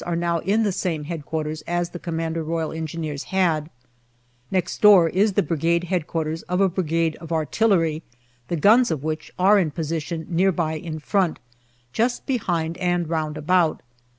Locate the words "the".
0.63-0.71, 1.91-2.01, 5.33-5.43, 8.47-8.55